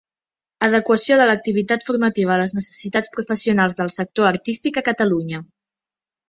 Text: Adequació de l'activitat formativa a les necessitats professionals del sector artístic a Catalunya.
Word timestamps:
Adequació 0.67 1.17
de 1.19 1.27
l'activitat 1.31 1.85
formativa 1.89 2.33
a 2.35 2.37
les 2.43 2.55
necessitats 2.61 3.13
professionals 3.17 3.79
del 3.83 3.93
sector 3.99 4.31
artístic 4.31 4.81
a 4.83 4.85
Catalunya. 4.91 5.45